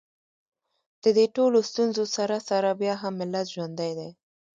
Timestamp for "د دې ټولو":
1.03-1.57